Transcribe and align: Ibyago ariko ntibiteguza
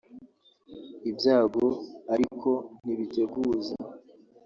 Ibyago 1.09 1.65
ariko 2.13 2.51
ntibiteguza 2.83 3.75